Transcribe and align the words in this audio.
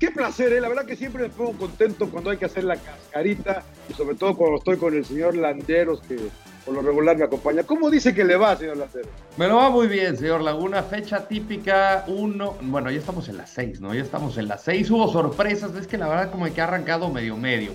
Qué 0.00 0.10
placer, 0.10 0.54
¿eh? 0.54 0.62
la 0.62 0.68
verdad 0.70 0.86
que 0.86 0.96
siempre 0.96 1.24
me 1.24 1.28
pongo 1.28 1.52
contento 1.52 2.10
cuando 2.10 2.30
hay 2.30 2.38
que 2.38 2.46
hacer 2.46 2.64
la 2.64 2.76
cascarita 2.76 3.62
y 3.86 3.92
sobre 3.92 4.16
todo 4.16 4.34
cuando 4.34 4.56
estoy 4.56 4.78
con 4.78 4.96
el 4.96 5.04
señor 5.04 5.36
Landeros 5.36 6.00
que 6.00 6.16
por 6.64 6.72
lo 6.72 6.80
regular 6.80 7.18
me 7.18 7.24
acompaña. 7.24 7.64
¿Cómo 7.64 7.90
dice 7.90 8.14
que 8.14 8.24
le 8.24 8.36
va, 8.36 8.56
señor 8.56 8.78
Landeros? 8.78 9.10
Me 9.36 9.46
lo 9.46 9.56
va 9.56 9.68
muy 9.68 9.88
bien, 9.88 10.16
señor 10.16 10.40
Laguna. 10.40 10.82
Fecha 10.82 11.28
típica, 11.28 12.06
uno. 12.08 12.56
Bueno, 12.62 12.90
ya 12.90 12.98
estamos 12.98 13.28
en 13.28 13.36
las 13.36 13.50
seis, 13.50 13.78
¿no? 13.82 13.92
Ya 13.92 14.00
estamos 14.00 14.38
en 14.38 14.48
las 14.48 14.62
seis. 14.64 14.90
Hubo 14.90 15.06
sorpresas, 15.12 15.74
es 15.76 15.86
que 15.86 15.98
la 15.98 16.08
verdad 16.08 16.30
como 16.30 16.50
que 16.50 16.62
ha 16.62 16.64
arrancado 16.64 17.10
medio 17.10 17.36
medio. 17.36 17.72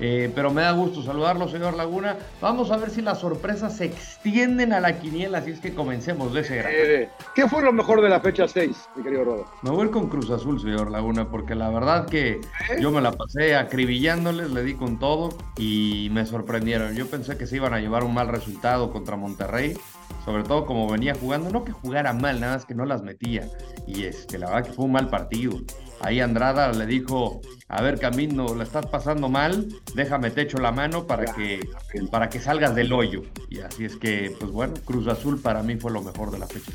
Eh, 0.00 0.30
pero 0.34 0.50
me 0.50 0.62
da 0.62 0.72
gusto 0.72 1.02
saludarlo, 1.02 1.48
señor 1.48 1.74
Laguna. 1.74 2.16
Vamos 2.40 2.70
a 2.70 2.76
ver 2.76 2.90
si 2.90 3.02
las 3.02 3.20
sorpresas 3.20 3.76
se 3.76 3.86
extienden 3.86 4.72
a 4.72 4.80
la 4.80 4.98
quiniela, 4.98 5.38
así 5.38 5.52
es 5.52 5.60
que 5.60 5.74
comencemos 5.74 6.34
de 6.34 6.40
ese 6.40 6.56
grado. 6.56 6.74
Eh, 6.76 7.08
¿Qué 7.34 7.48
fue 7.48 7.62
lo 7.62 7.72
mejor 7.72 8.02
de 8.02 8.08
la 8.08 8.20
fecha 8.20 8.48
6, 8.48 8.88
mi 8.96 9.02
querido 9.02 9.24
Rodo? 9.24 9.46
Me 9.62 9.70
voy 9.70 9.90
con 9.90 10.08
Cruz 10.08 10.30
Azul, 10.30 10.60
señor 10.60 10.90
Laguna, 10.90 11.28
porque 11.30 11.54
la 11.54 11.70
verdad 11.70 12.06
que 12.06 12.40
yo 12.80 12.90
me 12.90 13.00
la 13.00 13.12
pasé 13.12 13.54
acribillándoles, 13.56 14.50
le 14.50 14.62
di 14.62 14.74
con 14.74 14.98
todo 14.98 15.30
y 15.56 16.08
me 16.12 16.26
sorprendieron. 16.26 16.94
Yo 16.94 17.06
pensé 17.08 17.36
que 17.36 17.46
se 17.46 17.56
iban 17.56 17.74
a 17.74 17.80
llevar 17.80 18.04
un 18.04 18.14
mal 18.14 18.28
resultado 18.28 18.90
contra 18.90 19.16
Monterrey, 19.16 19.76
sobre 20.24 20.42
todo 20.42 20.66
como 20.66 20.90
venía 20.90 21.14
jugando, 21.14 21.50
no 21.50 21.64
que 21.64 21.72
jugara 21.72 22.12
mal, 22.12 22.40
nada 22.40 22.54
más 22.54 22.64
que 22.64 22.74
no 22.74 22.84
las 22.84 23.02
metía. 23.02 23.48
Y 23.86 24.04
este, 24.04 24.38
la 24.38 24.46
verdad 24.46 24.64
que 24.66 24.72
fue 24.72 24.86
un 24.86 24.92
mal 24.92 25.08
partido. 25.08 25.60
Ahí 26.04 26.20
Andrada 26.20 26.70
le 26.72 26.84
dijo, 26.84 27.40
a 27.66 27.80
ver 27.80 27.98
Camino, 27.98 28.54
la 28.54 28.64
estás 28.64 28.84
pasando 28.84 29.30
mal, 29.30 29.68
déjame 29.94 30.30
te 30.30 30.42
echo 30.42 30.58
la 30.58 30.70
mano 30.70 31.06
para 31.06 31.24
que, 31.24 31.66
para 32.10 32.28
que 32.28 32.40
salgas 32.40 32.74
del 32.74 32.92
hoyo. 32.92 33.22
Y 33.48 33.60
así 33.60 33.86
es 33.86 33.96
que, 33.96 34.36
pues 34.38 34.52
bueno, 34.52 34.74
Cruz 34.84 35.08
Azul 35.08 35.40
para 35.40 35.62
mí 35.62 35.76
fue 35.76 35.90
lo 35.90 36.02
mejor 36.02 36.30
de 36.30 36.40
la 36.40 36.46
fecha. 36.46 36.72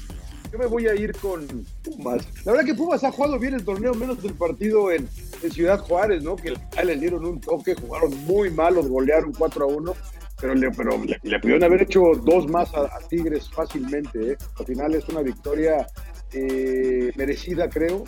Yo 0.52 0.58
me 0.58 0.66
voy 0.66 0.88
a 0.88 0.96
ir 0.96 1.16
con 1.18 1.46
Pumas. 1.84 2.28
La 2.44 2.54
verdad 2.54 2.66
que 2.66 2.74
Pumas 2.74 3.04
ha 3.04 3.12
jugado 3.12 3.38
bien 3.38 3.54
el 3.54 3.64
torneo, 3.64 3.94
menos 3.94 4.20
del 4.24 4.34
partido 4.34 4.92
en, 4.92 5.08
Ciudad 5.52 5.80
Juárez, 5.80 6.24
¿no? 6.24 6.36
Que 6.36 6.56
le 6.84 6.96
dieron 6.98 7.24
un 7.24 7.40
toque, 7.40 7.76
jugaron 7.76 8.12
muy 8.26 8.50
mal, 8.50 8.74
los 8.74 8.88
golearon 8.88 9.32
4 9.32 9.64
a 9.64 9.68
1 9.68 9.94
pero 10.42 10.56
le, 10.56 10.72
pero 10.72 11.02
le 11.24 11.40
pudieron 11.40 11.64
haber 11.64 11.82
hecho 11.84 12.02
dos 12.24 12.48
más 12.48 12.74
a, 12.74 12.86
a 12.86 13.00
Tigres 13.10 13.50
fácilmente. 13.50 14.32
¿eh? 14.32 14.38
Al 14.58 14.66
final 14.66 14.96
es 14.96 15.08
una 15.10 15.22
victoria 15.22 15.86
eh, 16.34 17.12
merecida, 17.16 17.70
creo, 17.70 18.06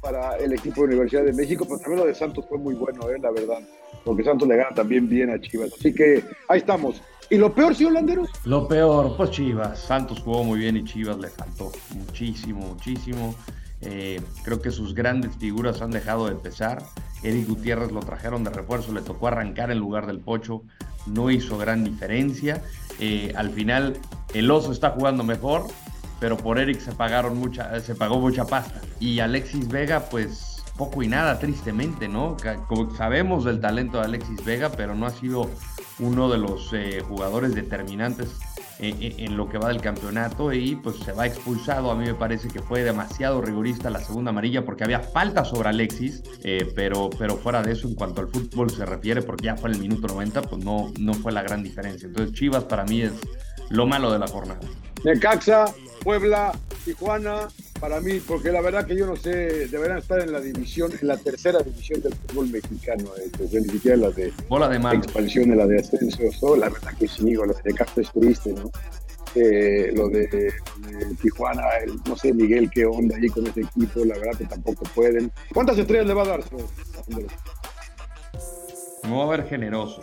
para 0.00 0.36
el 0.36 0.52
equipo 0.52 0.82
de 0.82 0.88
Universidad 0.88 1.24
de 1.24 1.32
México, 1.32 1.64
pero 1.66 1.78
también 1.78 2.00
lo 2.00 2.06
de 2.06 2.14
Santos 2.14 2.44
fue 2.48 2.58
muy 2.58 2.74
bueno, 2.74 3.08
¿eh? 3.10 3.18
la 3.20 3.30
verdad, 3.30 3.58
porque 4.04 4.24
Santos 4.24 4.46
le 4.48 4.56
gana 4.56 4.74
también 4.74 5.08
bien 5.08 5.30
a 5.30 5.40
Chivas. 5.40 5.72
Así 5.78 5.92
que 5.92 6.24
ahí 6.48 6.58
estamos. 6.58 7.02
¿Y 7.30 7.36
lo 7.36 7.54
peor, 7.54 7.74
señor 7.74 7.92
Landeros? 7.92 8.30
Lo 8.44 8.66
peor, 8.66 9.14
pues 9.16 9.30
Chivas. 9.30 9.78
Santos 9.78 10.20
jugó 10.20 10.44
muy 10.44 10.60
bien 10.60 10.76
y 10.76 10.84
Chivas 10.84 11.18
le 11.18 11.28
faltó 11.28 11.70
muchísimo, 11.94 12.60
muchísimo. 12.60 13.34
Eh, 13.80 14.20
creo 14.44 14.60
que 14.60 14.70
sus 14.70 14.94
grandes 14.94 15.36
figuras 15.36 15.82
han 15.82 15.90
dejado 15.90 16.26
de 16.26 16.32
empezar. 16.32 16.82
Eric 17.22 17.48
Gutiérrez 17.48 17.92
lo 17.92 18.00
trajeron 18.00 18.44
de 18.44 18.50
refuerzo, 18.50 18.92
le 18.92 19.02
tocó 19.02 19.28
arrancar 19.28 19.70
en 19.70 19.78
lugar 19.78 20.06
del 20.06 20.20
Pocho, 20.20 20.62
no 21.06 21.30
hizo 21.30 21.58
gran 21.58 21.84
diferencia. 21.84 22.62
Eh, 22.98 23.32
al 23.36 23.50
final, 23.50 23.98
el 24.34 24.50
Oso 24.50 24.72
está 24.72 24.90
jugando 24.90 25.22
mejor, 25.22 25.66
pero 26.20 26.36
por 26.36 26.58
Eric 26.58 26.80
se 26.80 26.92
pagaron 26.92 27.38
mucha, 27.38 27.78
se 27.80 27.94
pagó 27.94 28.18
mucha 28.20 28.44
pasta. 28.44 28.80
Y 29.00 29.20
Alexis 29.20 29.68
Vega, 29.68 30.08
pues 30.10 30.62
poco 30.76 31.02
y 31.02 31.08
nada, 31.08 31.38
tristemente, 31.38 32.08
¿no? 32.08 32.36
Como 32.68 32.94
sabemos 32.94 33.44
del 33.44 33.60
talento 33.60 33.98
de 33.98 34.04
Alexis 34.04 34.44
Vega, 34.44 34.70
pero 34.70 34.94
no 34.94 35.06
ha 35.06 35.10
sido 35.10 35.50
uno 35.98 36.30
de 36.30 36.38
los 36.38 36.72
eh, 36.72 37.02
jugadores 37.06 37.54
determinantes 37.54 38.28
en, 38.78 38.96
en, 39.00 39.36
lo 39.36 39.48
que 39.48 39.58
va 39.58 39.68
del 39.68 39.80
campeonato 39.80 40.52
y 40.52 40.76
pues 40.76 40.96
se 40.96 41.12
va 41.12 41.26
expulsado. 41.26 41.90
A 41.90 41.96
mí 41.96 42.06
me 42.06 42.14
parece 42.14 42.48
que 42.48 42.60
fue 42.60 42.82
demasiado 42.82 43.42
rigorista 43.42 43.90
la 43.90 43.98
segunda 43.98 44.30
amarilla 44.30 44.64
porque 44.64 44.84
había 44.84 45.00
falta 45.00 45.44
sobre 45.44 45.70
Alexis, 45.70 46.22
eh, 46.44 46.70
pero, 46.76 47.10
pero 47.18 47.36
fuera 47.36 47.60
de 47.62 47.72
eso, 47.72 47.88
en 47.88 47.94
cuanto 47.94 48.20
al 48.20 48.28
fútbol 48.28 48.70
se 48.70 48.86
refiere, 48.86 49.22
porque 49.22 49.46
ya 49.46 49.56
fue 49.56 49.70
en 49.70 49.76
el 49.76 49.82
minuto 49.82 50.06
90, 50.06 50.42
pues 50.42 50.64
no, 50.64 50.92
no 51.00 51.14
fue 51.14 51.32
la 51.32 51.42
gran 51.42 51.62
diferencia. 51.64 52.06
Entonces 52.06 52.34
Chivas 52.34 52.64
para 52.64 52.84
mí 52.84 53.02
es 53.02 53.12
lo 53.70 53.86
malo 53.86 54.12
de 54.12 54.20
la 54.20 54.28
jornada. 54.28 54.60
Necaxa, 55.04 55.66
Puebla, 56.02 56.52
Tijuana, 56.84 57.48
para 57.80 58.00
mí, 58.00 58.20
porque 58.20 58.50
la 58.50 58.60
verdad 58.60 58.86
que 58.86 58.96
yo 58.96 59.06
no 59.06 59.16
sé, 59.16 59.68
deberían 59.68 59.98
estar 59.98 60.20
en 60.20 60.32
la 60.32 60.40
división, 60.40 60.92
en 61.00 61.08
la 61.08 61.16
tercera 61.16 61.60
división 61.60 62.00
del 62.02 62.14
fútbol 62.14 62.48
mexicano, 62.48 63.04
eh, 63.18 63.30
desde 63.38 63.60
ni 63.60 63.68
siquiera 63.68 63.96
la 63.96 64.10
de, 64.10 64.32
Bola 64.48 64.68
de 64.68 64.76
expansión, 64.96 65.56
la 65.56 65.66
de 65.66 65.80
ascenso, 65.80 66.56
la 66.56 66.68
verdad 66.68 66.92
que 66.98 67.08
sí, 67.08 67.32
lo 67.32 67.46
de 67.46 67.54
Necaxa 67.64 68.00
es 68.00 68.12
triste, 68.12 68.52
¿no? 68.52 68.70
Eh, 69.34 69.92
lo 69.94 70.08
de, 70.08 70.26
de 70.26 70.52
Tijuana, 71.20 71.62
el, 71.84 71.96
no 72.06 72.16
sé, 72.16 72.32
Miguel, 72.32 72.70
qué 72.70 72.86
onda 72.86 73.16
ahí 73.16 73.28
con 73.28 73.46
ese 73.46 73.60
equipo, 73.60 74.04
la 74.04 74.16
verdad 74.18 74.38
que 74.38 74.46
tampoco 74.46 74.84
pueden. 74.94 75.30
¿Cuántas 75.52 75.78
estrellas 75.78 76.06
le 76.06 76.14
va 76.14 76.22
a 76.22 76.28
dar? 76.28 76.40
Me 79.04 79.10
voy 79.10 79.22
a 79.22 79.26
ver 79.26 79.48
generoso. 79.48 80.02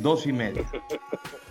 Dos 0.00 0.26
y 0.26 0.32
media. 0.32 0.64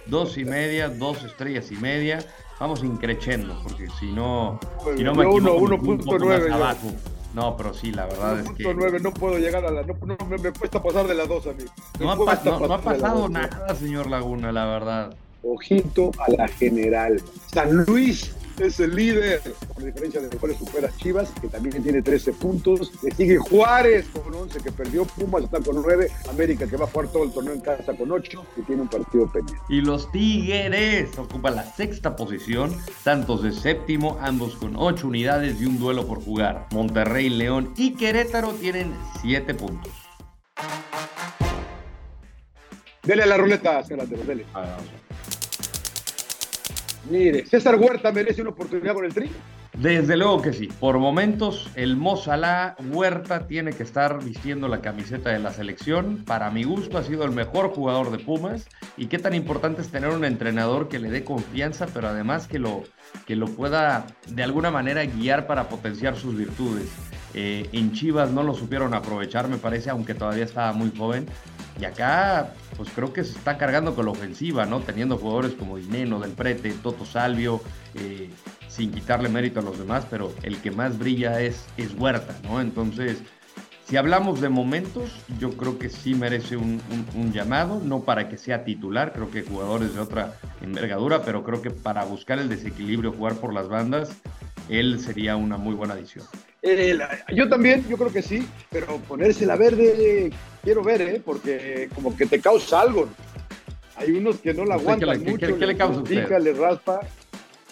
Dos 0.06 0.38
y 0.38 0.46
media, 0.46 0.90
dos 0.90 1.24
estrellas 1.24 1.72
y 1.72 1.76
media. 1.76 2.20
Vamos 2.60 2.84
increchendo, 2.84 3.58
porque 3.64 3.88
si 4.00 4.12
no, 4.12 4.60
si 4.98 5.04
no 5.04 5.16
me 5.16 5.26
equivoco, 5.26 5.62
me 5.68 5.78
1.9 5.78 6.04
pongo 6.06 6.26
más 6.26 6.40
yo. 6.48 6.54
abajo. 6.54 6.92
No, 7.34 7.56
pero 7.56 7.74
sí, 7.74 7.92
la 7.92 8.06
verdad 8.08 8.40
es 8.40 8.50
que 8.52 8.64
1.9, 8.66 9.02
no 9.02 9.14
puedo 9.14 9.38
llegar 9.38 9.64
a 9.66 9.72
la. 9.72 9.84
No, 9.84 9.94
no, 10.04 10.18
me, 10.28 10.38
me 10.40 10.52
cuesta 10.52 10.82
pasar 10.82 11.08
de 11.08 11.14
las 11.14 11.28
dos 11.28 11.46
a 11.48 11.54
mí. 11.54 11.64
No 12.00 12.12
ha, 12.12 12.16
no- 12.16 12.60
no 12.68 12.82
pasado 12.82 13.30
nada, 13.30 13.76
señor 13.76 14.10
Laguna, 14.10 14.52
la 14.52 14.66
verdad. 14.66 15.16
Ojito 15.44 16.12
a 16.18 16.32
la 16.32 16.48
general. 16.48 17.22
San 17.54 17.86
Luis 17.86 18.36
es 18.66 18.80
el 18.80 18.96
líder, 18.96 19.42
con 19.74 19.86
diferencia 19.86 20.22
de 20.22 20.36
cuales 20.38 20.58
supera 20.58 20.90
Chivas, 20.98 21.30
que 21.42 21.48
también 21.48 21.82
tiene 21.82 22.02
13 22.02 22.34
puntos. 22.34 22.92
Le 23.04 23.12
sigue 23.12 23.38
Juárez 23.38 24.08
con 24.08 24.34
11, 24.34 24.60
que 24.60 24.72
perdió 24.72 25.06
Pumas, 25.06 25.44
está 25.44 25.60
con 25.60 25.82
9. 25.82 26.10
América, 26.30 26.68
que 26.68 26.78
va 26.78 26.86
a 26.86 26.88
jugar 26.88 27.08
todo 27.10 27.24
el 27.24 27.32
torneo 27.32 27.54
en 27.54 27.62
casa 27.62 27.96
con 27.96 28.12
8, 28.12 28.46
y 28.58 28.62
tiene 28.62 28.82
un 28.84 28.88
partido 28.88 29.32
pendiente. 29.32 29.64
Y 29.70 29.82
los 29.82 30.12
Tigres 30.12 31.18
ocupan 31.18 31.56
la 31.56 31.64
sexta 31.64 32.16
posición, 32.16 32.76
Santos 33.04 33.44
de 33.44 33.52
séptimo, 33.52 34.18
ambos 34.22 34.56
con 34.56 34.76
ocho 34.76 35.08
unidades 35.08 35.60
y 35.62 35.66
un 35.66 35.80
duelo 35.80 36.06
por 36.08 36.24
jugar. 36.24 36.68
Monterrey, 36.72 37.30
León 37.30 37.74
y 37.78 37.96
Querétaro 37.96 38.54
tienen 38.54 38.94
siete 39.22 39.54
puntos. 39.54 39.92
Dele 43.04 43.24
a 43.24 43.26
la 43.26 43.38
ruleta, 43.38 43.84
señor 43.84 44.00
Landero, 44.00 44.24
dele. 44.24 44.46
Mire, 47.10 47.46
César 47.46 47.76
Huerta 47.76 48.12
merece 48.12 48.42
una 48.42 48.52
oportunidad 48.52 48.94
con 48.94 49.06
el 49.06 49.14
tri. 49.14 49.30
Desde 49.78 50.18
luego 50.18 50.42
que 50.42 50.52
sí. 50.52 50.68
Por 50.80 50.98
momentos, 50.98 51.70
el 51.76 51.96
Mozalá 51.96 52.76
Huerta 52.92 53.48
tiene 53.48 53.72
que 53.72 53.84
estar 53.84 54.22
vistiendo 54.22 54.68
la 54.68 54.82
camiseta 54.82 55.30
de 55.30 55.40
la 55.40 55.54
selección. 55.54 56.26
Para 56.26 56.52
mi 56.52 56.64
gusto, 56.64 56.98
ha 56.98 57.04
sido 57.04 57.24
el 57.24 57.32
mejor 57.32 57.70
jugador 57.70 58.12
de 58.12 58.18
Pumas. 58.18 58.68
Y 58.98 59.06
qué 59.06 59.20
tan 59.20 59.34
importante 59.34 59.82
es 59.82 59.90
tener 59.90 60.10
un 60.10 60.26
entrenador 60.26 60.90
que 60.90 61.00
le 61.00 61.10
dé 61.10 61.24
confianza, 61.24 61.88
pero 61.94 62.10
además 62.10 62.48
que 62.48 62.60
lo, 62.60 62.84
que 63.26 63.38
lo 63.38 63.46
pueda 63.46 64.08
de 64.28 64.44
alguna 64.44 64.70
manera 64.70 65.06
guiar 65.06 65.48
para 65.48 65.70
potenciar 65.70 66.18
sus 66.18 66.36
virtudes. 66.36 66.90
Eh, 67.34 67.70
en 67.72 67.94
Chivas 67.94 68.32
no 68.32 68.44
lo 68.44 68.56
supieron 68.56 68.94
aprovechar, 68.94 69.48
me 69.48 69.58
parece, 69.58 69.92
aunque 69.92 70.14
todavía 70.14 70.44
estaba 70.44 70.74
muy 70.74 70.92
joven. 70.96 71.28
Y 71.80 71.86
acá, 71.86 72.54
pues 72.76 72.90
creo 72.94 73.14
que 73.14 73.24
se 73.24 73.38
está 73.38 73.58
cargando 73.58 73.96
con 73.96 74.06
la 74.06 74.12
ofensiva, 74.12 74.66
¿no? 74.66 74.82
Teniendo 74.82 75.18
jugadores 75.18 75.54
como 75.54 75.78
Dineno, 75.78 76.20
Del 76.20 76.32
Prete, 76.32 76.72
Toto 76.74 77.06
Salvio, 77.06 77.62
eh, 77.96 78.30
sin 78.68 78.92
quitarle 78.92 79.30
mérito 79.30 79.62
a 79.62 79.64
los 79.64 79.80
demás, 79.80 80.06
pero 80.10 80.34
el 80.44 80.58
que 80.58 80.72
más 80.72 80.98
brilla 81.00 81.40
es, 81.40 81.66
es 81.78 81.94
Huerta, 81.98 82.36
¿no? 82.44 82.60
Entonces, 82.60 83.20
si 83.86 83.96
hablamos 83.98 84.42
de 84.42 84.50
momentos, 84.50 85.10
yo 85.40 85.52
creo 85.52 85.80
que 85.80 85.90
sí 85.90 86.16
merece 86.16 86.58
un, 86.58 86.82
un- 86.92 87.08
un 87.16 87.32
llamado, 87.32 87.80
no 87.84 88.02
para 88.02 88.28
que 88.28 88.38
sea 88.38 88.66
titular, 88.66 89.14
creo 89.14 89.32
que 89.32 89.44
jugadores 89.44 89.94
de 89.94 90.02
otra 90.02 90.34
envergadura, 90.62 91.22
pero 91.24 91.44
creo 91.44 91.62
que 91.62 91.72
para 91.72 92.04
buscar 92.04 92.40
el 92.40 92.50
desequilibrio, 92.50 93.14
jugar 93.14 93.36
por 93.36 93.54
las 93.54 93.70
bandas, 93.70 94.12
él 94.68 95.00
sería 95.00 95.38
una 95.38 95.58
muy 95.58 95.74
buena 95.76 95.94
adición. 95.94 96.26
Eh, 96.62 96.94
la- 96.94 97.26
yo 97.34 97.48
también, 97.48 97.88
yo 97.88 97.98
creo 97.98 98.12
que 98.12 98.22
sí, 98.22 98.46
pero 98.70 98.98
ponerse 99.08 99.46
la 99.46 99.56
verde, 99.56 100.30
quiero 100.64 100.84
ver, 100.84 101.02
¿eh? 101.02 101.22
Porque 101.24 101.90
como 101.96 102.16
que 102.18 102.26
te 102.26 102.40
causa 102.42 102.82
algo. 102.82 103.08
Hay 103.96 104.12
unos 104.12 104.38
que 104.40 104.54
no 104.54 104.66
la 104.66 104.76
¿Usted 104.76 104.86
qué 104.88 104.92
aguantan 105.06 105.10
le- 105.20 105.24
qué- 105.26 105.32
mucho, 105.32 105.48
qué- 105.48 105.56
qué 105.56 105.68
le 105.68 105.78
causa 105.78 106.04
pica, 106.04 106.40
les 106.40 106.58
raspa. 106.58 107.00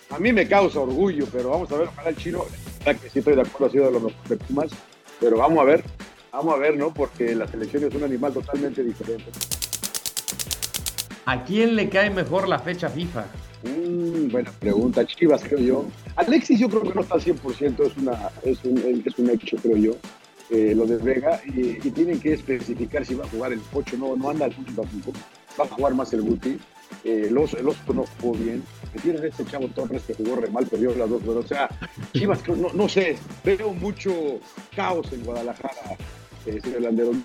a 0.09 0.19
mí 0.19 0.31
me 0.31 0.47
causa 0.47 0.79
orgullo, 0.79 1.25
pero 1.31 1.49
vamos 1.49 1.69
a 1.71 1.77
ver, 1.77 1.87
ojalá 1.89 2.09
el 2.09 2.15
chino, 2.17 2.45
que 2.85 3.09
sí 3.09 3.19
estoy 3.19 3.35
de 3.35 3.41
acuerdo, 3.41 3.65
ha 3.65 3.69
sido 3.71 3.85
de 3.87 3.91
los 3.91 4.03
mejores 4.03 4.29
de 4.29 4.37
Pumas, 4.37 4.71
pero 5.19 5.37
vamos 5.37 5.59
a 5.59 5.63
ver, 5.65 5.83
vamos 6.31 6.53
a 6.53 6.57
ver, 6.57 6.77
¿no? 6.77 6.93
Porque 6.93 7.35
la 7.35 7.45
selección 7.47 7.83
es 7.83 7.93
un 7.93 8.03
animal 8.05 8.31
totalmente 8.33 8.83
diferente. 8.83 9.25
¿A 11.25 11.43
quién 11.43 11.75
le 11.75 11.89
cae 11.89 12.09
mejor 12.09 12.47
la 12.47 12.59
fecha 12.59 12.87
FIFA? 12.89 13.25
Mm, 13.63 14.29
buena 14.29 14.51
pregunta, 14.51 15.05
Chivas, 15.05 15.43
creo 15.43 15.59
yo. 15.59 15.85
Alexis 16.15 16.59
yo 16.59 16.69
creo 16.69 16.83
que 16.83 16.93
no 16.93 17.01
está 17.01 17.15
al 17.15 17.21
100%, 17.21 17.85
es, 17.85 17.97
una, 17.97 18.29
es, 18.43 18.63
un, 18.63 19.03
es 19.05 19.19
un 19.19 19.29
hecho, 19.29 19.57
creo 19.57 19.77
yo. 19.77 19.95
Eh, 20.49 20.73
lo 20.75 20.85
de 20.85 20.97
Vega 20.97 21.41
y, 21.45 21.73
tienen 21.91 22.21
que 22.21 22.33
especificar 22.33 23.05
si 23.05 23.15
va 23.15 23.25
a 23.25 23.29
jugar 23.29 23.51
el 23.51 23.59
8, 23.73 23.97
no, 23.97 24.15
no 24.15 24.29
anda 24.29 24.45
el 24.45 24.55
Guti 24.55 24.73
va 24.73 25.65
a 25.65 25.67
jugar 25.67 25.93
más 25.93 26.13
el 26.13 26.21
Guti. 26.21 26.57
Eh, 27.03 27.25
el, 27.29 27.37
oso, 27.37 27.57
no 27.61 28.05
jugó 28.21 28.37
bien. 28.37 28.63
Tienen 29.01 29.25
este 29.25 29.45
chavo 29.45 29.67
Torres 29.69 30.03
que 30.03 30.13
jugó 30.13 30.37
re 30.37 30.49
mal, 30.49 30.65
perdió 30.65 30.95
las 30.95 31.09
dos, 31.09 31.21
pero 31.25 31.39
o 31.39 31.47
sea, 31.47 31.69
Chivas, 32.13 32.47
no, 32.47 32.69
no 32.73 32.87
sé, 32.87 33.17
veo 33.43 33.73
mucho 33.73 34.39
caos 34.73 35.11
en 35.11 35.23
Guadalajara 35.23 35.97
eh, 36.47 36.61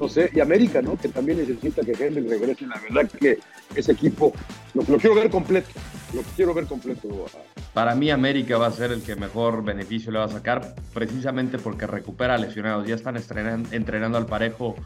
no 0.00 0.08
sé, 0.08 0.30
y 0.34 0.40
América, 0.40 0.82
¿no? 0.82 0.96
Que 0.96 1.08
también 1.08 1.38
necesita 1.38 1.82
que 1.82 1.92
Henry 1.92 2.26
regrese. 2.26 2.66
La 2.66 2.80
verdad 2.80 3.10
que 3.10 3.38
ese 3.74 3.92
equipo 3.92 4.32
lo, 4.74 4.82
quiero 4.82 5.14
ver 5.14 5.30
completo, 5.30 5.68
lo 6.12 6.22
quiero 6.36 6.54
ver 6.54 6.66
completo. 6.66 7.08
Para 7.72 7.94
mí 7.94 8.10
América 8.10 8.58
va 8.58 8.66
a 8.66 8.72
ser 8.72 8.92
el 8.92 9.02
que 9.02 9.16
mejor 9.16 9.64
beneficio 9.64 10.12
le 10.12 10.18
va 10.18 10.26
a 10.26 10.28
sacar, 10.28 10.74
precisamente 10.92 11.58
porque 11.58 11.86
recupera 11.86 12.38
lesionados. 12.38 12.86
Ya 12.86 12.94
están 12.94 13.16
entrenando, 13.16 14.18
al 14.18 14.26
parejo 14.26 14.76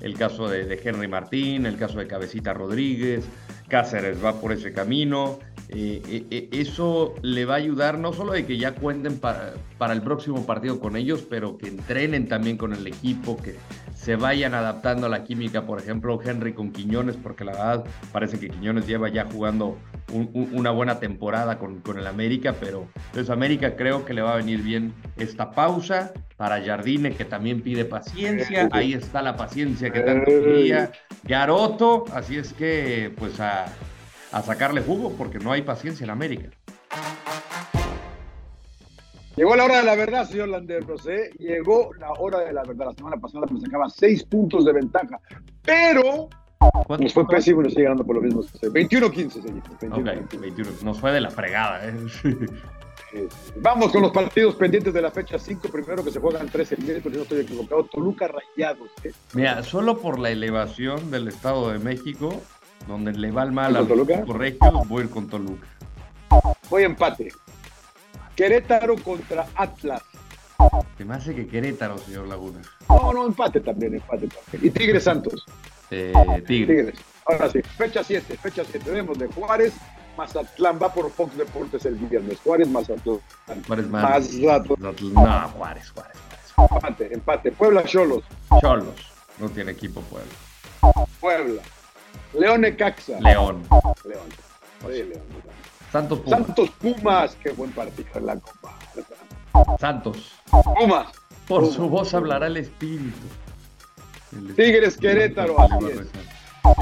el 0.00 0.14
caso 0.14 0.48
de, 0.48 0.80
Henry 0.82 1.08
Martín, 1.08 1.66
el 1.66 1.76
caso 1.76 1.98
de 1.98 2.06
Cabecita 2.06 2.52
Rodríguez, 2.52 3.24
Cáceres 3.68 4.24
va 4.24 4.40
por 4.40 4.52
ese 4.52 4.72
camino. 4.72 5.38
Eh, 5.68 6.00
eh, 6.08 6.26
eh, 6.30 6.48
eso 6.52 7.14
le 7.22 7.44
va 7.44 7.54
a 7.54 7.56
ayudar 7.56 7.98
no 7.98 8.12
solo 8.12 8.32
de 8.32 8.46
que 8.46 8.56
ya 8.56 8.76
cuenten 8.76 9.18
para, 9.18 9.54
para 9.78 9.94
el 9.94 10.02
próximo 10.02 10.46
partido 10.46 10.78
con 10.78 10.96
ellos, 10.96 11.26
pero 11.28 11.58
que 11.58 11.66
entrenen 11.66 12.28
también 12.28 12.56
con 12.56 12.72
el 12.72 12.86
equipo, 12.86 13.36
que 13.36 13.56
se 14.06 14.14
vayan 14.14 14.54
adaptando 14.54 15.06
a 15.06 15.08
la 15.08 15.24
química, 15.24 15.66
por 15.66 15.80
ejemplo, 15.80 16.20
Henry 16.24 16.52
con 16.52 16.70
Quiñones, 16.70 17.16
porque 17.16 17.44
la 17.44 17.50
verdad 17.50 17.84
parece 18.12 18.38
que 18.38 18.48
Quiñones 18.48 18.86
lleva 18.86 19.08
ya 19.08 19.26
jugando 19.28 19.78
una 20.12 20.70
buena 20.70 21.00
temporada 21.00 21.58
con, 21.58 21.80
con, 21.80 21.98
el 21.98 22.06
América, 22.06 22.54
pero 22.60 22.86
entonces 23.06 23.30
América 23.30 23.74
creo 23.74 24.04
que 24.04 24.14
le 24.14 24.22
va 24.22 24.34
a 24.34 24.36
venir 24.36 24.62
bien 24.62 24.94
esta 25.16 25.50
pausa 25.50 26.12
para 26.36 26.64
Jardine, 26.64 27.16
que 27.16 27.24
también 27.24 27.62
pide 27.62 27.84
paciencia, 27.84 28.68
ahí 28.70 28.92
está 28.92 29.22
la 29.22 29.36
paciencia 29.36 29.90
que 29.90 29.98
tanto 29.98 30.26
quería, 30.26 30.92
Garoto, 31.24 32.04
así 32.14 32.36
es 32.36 32.52
que 32.52 33.12
pues 33.18 33.40
a, 33.40 33.64
a 34.30 34.42
sacarle 34.42 34.82
jugo, 34.82 35.16
porque 35.18 35.40
no 35.40 35.50
hay 35.50 35.62
paciencia 35.62 36.04
en 36.04 36.10
América. 36.10 36.50
Llegó 39.36 39.54
la 39.54 39.64
hora 39.64 39.78
de 39.78 39.84
la 39.84 39.94
verdad, 39.94 40.26
señor 40.26 40.48
Landeros, 40.48 41.06
¿eh? 41.06 41.30
Llegó 41.38 41.90
la 41.98 42.10
hora 42.12 42.40
de 42.40 42.54
la 42.54 42.62
verdad. 42.62 42.86
La 42.86 42.94
semana 42.94 43.16
pasada 43.18 43.46
me 43.50 43.60
sacaba 43.60 43.88
seis 43.90 44.24
puntos 44.24 44.64
de 44.64 44.72
ventaja, 44.72 45.20
pero 45.62 46.30
nos 46.98 47.12
fue 47.12 47.26
pésimo 47.26 47.60
y 47.60 47.64
nos 47.64 47.74
sigue 47.74 47.84
ganando 47.84 48.04
por 48.04 48.16
lo 48.16 48.22
mismo. 48.22 48.42
21-15, 48.42 49.30
señor. 49.78 50.02
21, 50.40 50.70
Nos 50.82 50.98
fue 50.98 51.12
de 51.12 51.20
la 51.20 51.30
fregada, 51.30 51.86
¿eh? 51.86 51.94
Vamos 53.56 53.92
con 53.92 54.02
los 54.02 54.10
partidos 54.10 54.54
pendientes 54.56 54.92
de 54.92 55.02
la 55.02 55.10
fecha 55.10 55.38
5. 55.38 55.68
Primero 55.68 56.02
que 56.02 56.10
se 56.10 56.20
juegan 56.20 56.48
13 56.48 56.76
miércoles, 56.78 57.12
si 57.12 57.16
no 57.16 57.22
estoy 57.22 57.40
equivocado. 57.40 57.84
Toluca 57.84 58.28
Rayados. 58.28 58.88
¿eh? 59.04 59.12
Mira, 59.34 59.62
solo 59.62 59.98
por 59.98 60.18
la 60.18 60.30
elevación 60.30 61.10
del 61.10 61.28
Estado 61.28 61.70
de 61.70 61.78
México, 61.78 62.40
donde 62.88 63.12
le 63.12 63.30
va 63.30 63.42
el 63.42 63.52
mal 63.52 63.76
a 63.76 63.82
los 63.82 63.88
correctos, 64.26 64.88
voy 64.88 65.02
a 65.02 65.04
ir 65.04 65.10
con 65.10 65.28
Toluca. 65.28 65.66
Voy 66.70 66.82
a 66.82 66.86
empate. 66.86 67.28
Querétaro 68.36 68.96
contra 68.96 69.46
Atlas. 69.54 70.02
Se 70.96 71.04
me 71.04 71.14
hace 71.14 71.34
que 71.34 71.46
Querétaro, 71.46 71.98
señor 71.98 72.28
Laguna. 72.28 72.60
No, 72.88 73.12
no, 73.12 73.26
empate 73.26 73.60
también, 73.60 73.94
empate 73.94 74.28
también. 74.28 74.66
Y 74.66 74.70
Tigres 74.70 75.04
Santos. 75.04 75.44
Eh, 75.90 76.12
Tigres. 76.46 76.94
Ahora 77.26 77.50
sí, 77.50 77.60
fecha 77.62 78.04
7, 78.04 78.36
fecha 78.36 78.62
7. 78.64 78.90
Vemos 78.90 79.18
de 79.18 79.26
Juárez, 79.28 79.72
Mazatlán 80.16 80.78
va 80.82 80.92
por 80.92 81.10
Fox 81.10 81.36
Deportes 81.36 81.84
el 81.86 81.94
viernes. 81.96 82.38
Juárez, 82.42 82.68
Mazatlán. 82.68 83.20
Juárez, 83.66 83.86
Mazatlán. 83.88 84.64
No, 84.78 84.92
Juárez, 85.50 85.90
Juárez, 85.90 86.16
Empate, 86.56 87.14
empate. 87.14 87.52
Puebla, 87.52 87.84
Cholos. 87.84 88.24
Cholos. 88.60 88.94
No 89.38 89.48
tiene 89.50 89.72
equipo 89.72 90.00
Puebla. 90.02 90.32
Puebla. 91.20 91.62
León 92.32 92.64
Caxa. 92.78 93.18
León. 93.20 93.62
León. 94.04 94.28
Oye, 94.84 95.04
León. 95.04 95.22
Santos 95.92 96.20
Pumas. 96.20 96.38
Santos 96.46 96.70
Pumas, 96.80 97.36
qué 97.42 97.50
buen 97.50 97.70
partido 97.72 98.08
en 98.14 98.26
la 98.26 98.36
Copa. 98.36 98.78
Santos. 99.78 100.32
Pumas. 100.50 101.08
Por 101.46 101.66
su 101.72 101.88
voz 101.88 102.12
hablará 102.12 102.48
el 102.48 102.56
espíritu. 102.56 103.26
Tigres 104.56 104.96
Querétaro, 104.96 105.56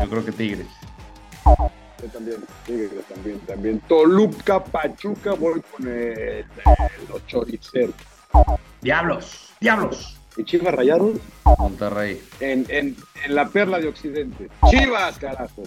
Yo 0.01 0.11
creo 0.11 0.25
que 0.25 0.33
Tigres. 0.33 0.67
Yo 1.45 2.09
también, 2.12 2.45
Tigres 2.67 3.05
también, 3.09 3.39
también. 3.41 3.81
Toluca, 3.81 4.65
Pachuca, 4.65 5.35
voy 5.35 5.61
con 5.61 5.87
el, 5.87 6.45
los 7.09 7.27
choriceros. 7.27 7.95
Diablos, 8.81 9.53
diablos. 9.61 10.19
¿Y 10.36 10.44
Chivas 10.44 10.75
Rayados? 10.75 11.16
Monterrey. 11.58 12.20
En, 12.40 12.66
en, 12.69 12.96
en 13.25 13.34
la 13.34 13.48
perla 13.48 13.78
de 13.78 13.88
Occidente. 13.88 14.48
Chivas, 14.69 15.19
carajo. 15.19 15.62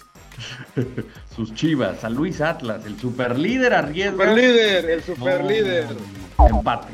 Sus 1.36 1.54
chivas, 1.54 2.04
a 2.04 2.10
Luis 2.10 2.42
Atlas, 2.42 2.86
el 2.86 3.00
superlíder 3.00 3.74
arriesga. 3.74 4.12
Superlíder, 4.12 4.90
el 4.90 5.04
superlíder. 5.04 5.88
empate. 6.50 6.88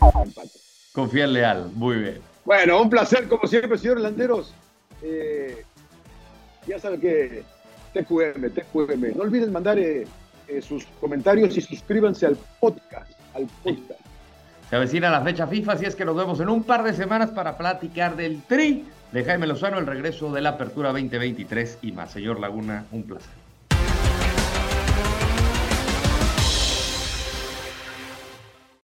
Empate. 0.00 0.50
Confía 0.92 1.24
en 1.24 1.32
Leal, 1.34 1.70
muy 1.74 1.96
bien. 1.96 2.20
Bueno, 2.44 2.80
un 2.80 2.90
placer 2.90 3.28
como 3.28 3.46
siempre, 3.46 3.76
señor 3.78 4.00
Landeros. 4.00 4.54
Eh, 5.02 5.64
ya 6.66 6.78
saben 6.78 7.00
que 7.00 7.44
TQM, 7.92 8.50
TQM. 8.50 9.16
No 9.16 9.22
olviden 9.22 9.52
mandar 9.52 9.78
eh, 9.78 10.06
eh, 10.48 10.62
sus 10.62 10.84
comentarios 11.00 11.56
y 11.56 11.60
suscríbanse 11.60 12.26
al 12.26 12.36
podcast. 12.58 13.12
Al 13.34 13.46
podcast. 13.62 14.00
Se 14.68 14.76
avecina 14.76 15.10
la 15.10 15.22
fecha 15.22 15.46
FIFA, 15.46 15.72
así 15.72 15.86
es 15.86 15.96
que 15.96 16.04
nos 16.04 16.14
vemos 16.14 16.40
en 16.40 16.50
un 16.50 16.62
par 16.62 16.82
de 16.84 16.92
semanas 16.92 17.30
para 17.30 17.56
platicar 17.56 18.16
del 18.16 18.42
tri 18.42 18.84
de 19.12 19.24
Jaime 19.24 19.46
Lozano, 19.46 19.78
el 19.78 19.86
regreso 19.86 20.30
de 20.30 20.42
la 20.42 20.50
Apertura 20.50 20.90
2023 20.90 21.78
y 21.80 21.92
más. 21.92 22.10
Señor 22.10 22.38
Laguna, 22.38 22.84
un 22.92 23.04
placer. 23.04 23.47